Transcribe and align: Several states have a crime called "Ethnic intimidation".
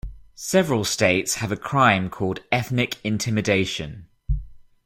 Several 0.33 0.83
states 0.83 1.35
have 1.35 1.51
a 1.51 1.55
crime 1.55 2.09
called 2.09 2.39
"Ethnic 2.51 2.97
intimidation". 3.03 4.07